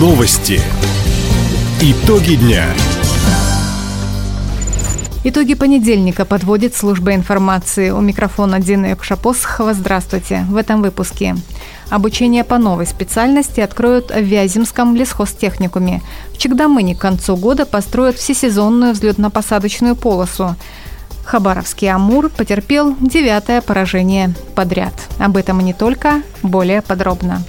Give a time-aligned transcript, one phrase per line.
[0.00, 0.58] Новости.
[1.82, 2.64] Итоги дня.
[5.24, 7.90] Итоги понедельника подводит служба информации.
[7.90, 9.74] У микрофона Дина Якушапосхова.
[9.74, 10.46] Здравствуйте.
[10.48, 11.36] В этом выпуске.
[11.90, 16.00] Обучение по новой специальности откроют в Вяземском лесхозтехникуме.
[16.32, 20.56] В Чегдамыне к концу года построят всесезонную взлетно-посадочную полосу.
[21.26, 24.94] Хабаровский «Амур» потерпел девятое поражение подряд.
[25.18, 27.44] Об этом и не только, более подробно.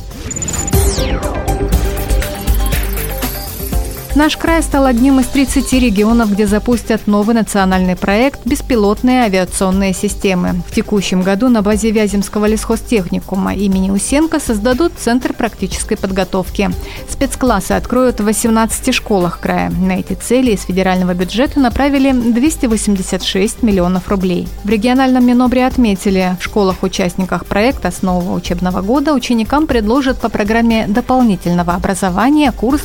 [4.14, 10.62] Наш край стал одним из 30 регионов, где запустят новый национальный проект «Беспилотные авиационные системы».
[10.68, 16.72] В текущем году на базе Вяземского лесхозтехникума имени Усенко создадут Центр практической подготовки.
[17.10, 19.70] Спецклассы откроют в 18 школах края.
[19.70, 24.50] На эти цели из федерального бюджета направили 286 миллионов рублей.
[24.66, 30.86] В региональном Минобре отметили, в школах-участниках проекта с нового учебного года ученикам предложат по программе
[30.90, 32.84] дополнительного образования курс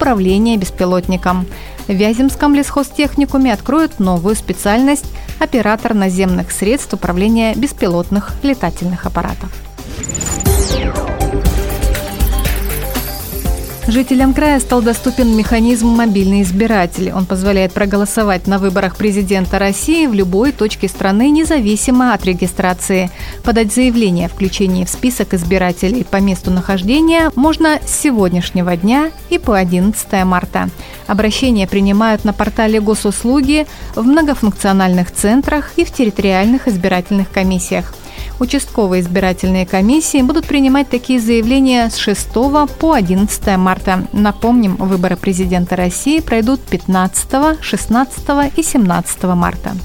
[0.00, 1.46] управления беспилотником.
[1.86, 5.04] В Вяземском лесхозтехникуме откроют новую специальность–
[5.38, 9.69] оператор наземных средств управления беспилотных летательных аппаратов.
[13.86, 17.10] Жителям края стал доступен механизм «Мобильный избиратель».
[17.12, 23.10] Он позволяет проголосовать на выборах президента России в любой точке страны, независимо от регистрации.
[23.42, 29.38] Подать заявление о включении в список избирателей по месту нахождения можно с сегодняшнего дня и
[29.38, 30.68] по 11 марта.
[31.06, 37.94] Обращения принимают на портале госуслуги, в многофункциональных центрах и в территориальных избирательных комиссиях.
[38.40, 42.28] Участковые избирательные комиссии будут принимать такие заявления с 6
[42.78, 44.08] по 11 марта.
[44.14, 49.76] Напомним, выборы президента России пройдут 15, 16 и 17 марта.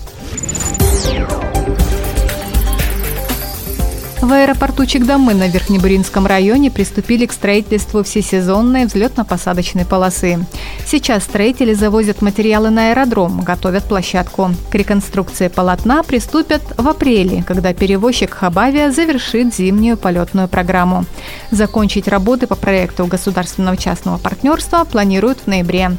[4.25, 10.43] В аэропорту Чегдамы на Верхнебуринском районе приступили к строительству всесезонной взлетно-посадочной полосы.
[10.83, 14.49] Сейчас строители завозят материалы на аэродром, готовят площадку.
[14.71, 21.05] К реконструкции полотна приступят в апреле, когда перевозчик Хабавия завершит зимнюю полетную программу.
[21.51, 25.91] Закончить работы по проекту государственного частного партнерства планируют в ноябре.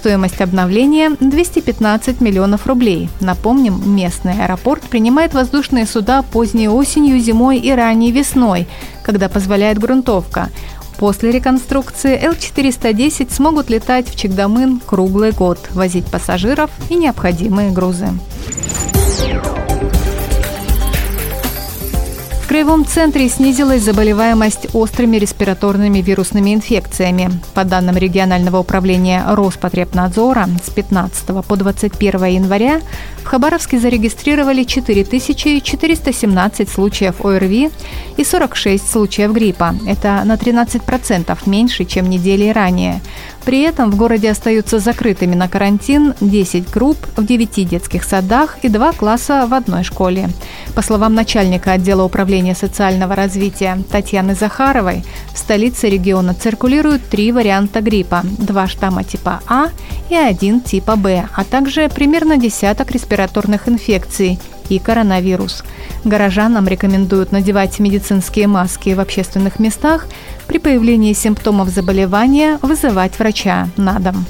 [0.00, 3.10] Стоимость обновления– 215 миллионов рублей.
[3.20, 8.66] Напомним, местный аэропорт принимает воздушные суда поздней осенью, зимой и ранней весной,
[9.02, 10.48] когда позволяет грунтовка.
[10.96, 18.08] После реконструкции Л-410 смогут летать в Чегдамын круглый год, возить пассажиров и необходимые грузы.
[22.50, 27.30] Краевом центре снизилась заболеваемость острыми респираторными вирусными инфекциями.
[27.54, 32.80] По данным регионального управления Роспотребнадзора, с 15 по 21 января
[33.22, 37.70] в Хабаровске зарегистрировали 4417 случаев ОРВИ
[38.16, 39.76] и 46 случаев гриппа.
[39.86, 43.00] Это на 13% меньше, чем недели ранее.
[43.44, 48.68] При этом в городе остаются закрытыми на карантин 10 групп в 9 детских садах и
[48.68, 50.28] 2 класса в одной школе.
[50.74, 57.80] По словам начальника отдела управления социального развития Татьяны Захаровой, в столице региона циркулируют три варианта
[57.80, 59.68] гриппа– два штамма типа А
[60.08, 65.64] и один типа Б, а также примерно десяток респираторных инфекций и коронавирус.
[66.04, 70.06] Горожанам рекомендуют надевать медицинские маски в общественных местах,
[70.46, 74.24] при появлении симптомов заболевания вызывать врача на дом.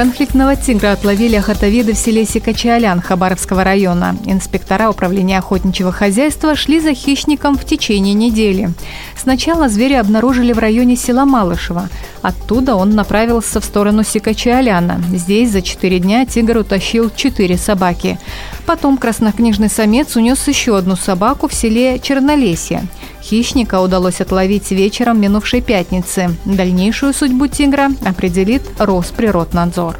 [0.00, 4.16] Конфликтного тигра отловили охотоведы в селе Сикачалян Хабаровского района.
[4.24, 8.70] Инспектора управления охотничьего хозяйства шли за хищником в течение недели.
[9.14, 11.90] Сначала зверя обнаружили в районе села Малышево.
[12.22, 15.02] Оттуда он направился в сторону Сикачаляна.
[15.12, 18.18] Здесь за четыре дня тигр утащил четыре собаки.
[18.64, 22.84] Потом краснокнижный самец унес еще одну собаку в селе Чернолесье.
[23.30, 26.34] Хищника удалось отловить вечером минувшей пятницы.
[26.44, 29.96] Дальнейшую судьбу тигра определит Росприроднадзор.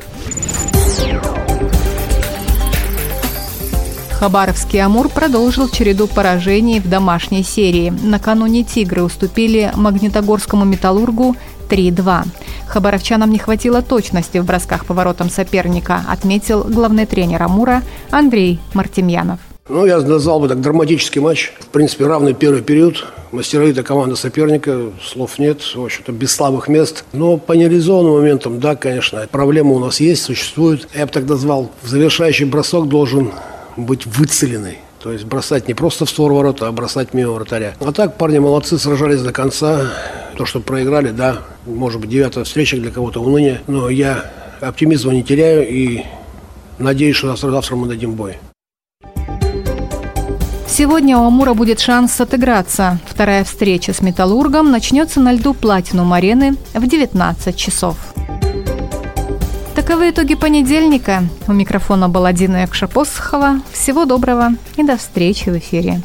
[4.10, 7.90] Хабаровский «Амур» продолжил череду поражений в домашней серии.
[8.02, 11.36] Накануне «Тигры» уступили магнитогорскому «Металлургу»
[11.68, 12.24] 3-2.
[12.66, 19.38] Хабаровчанам не хватило точности в бросках по воротам соперника, отметил главный тренер «Амура» Андрей Мартемьянов.
[19.68, 21.52] Ну, я назвал бы так драматический матч.
[21.60, 23.06] В принципе, равный первый период.
[23.32, 27.04] Мастеровитая команда соперника, слов нет, в общем-то, без слабых мест.
[27.12, 30.88] Но по нереализованным моментам, да, конечно, проблема у нас есть, существует.
[30.94, 33.30] Я бы так назвал, завершающий бросок должен
[33.76, 34.78] быть выцеленный.
[35.00, 37.74] То есть бросать не просто в створ ворота, а бросать мимо вратаря.
[37.80, 39.92] А так парни молодцы, сражались до конца.
[40.36, 43.60] То, что проиграли, да, может быть, девятая встреча для кого-то уныние.
[43.66, 44.30] Но я
[44.60, 46.02] оптимизма не теряю и
[46.78, 48.38] надеюсь, что завтра мы дадим бой.
[50.70, 53.00] Сегодня у Амура будет шанс отыграться.
[53.06, 57.96] Вторая встреча с «Металлургом» начнется на льду Платинум арены в 19 часов.
[59.74, 61.24] Таковы итоги понедельника.
[61.48, 63.62] У микрофона была Дина Якшапосхова.
[63.72, 66.02] Всего доброго и до встречи в эфире.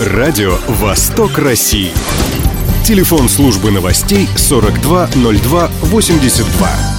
[0.00, 1.90] Радио «Восток России».
[2.84, 6.93] Телефон службы новостей 420282.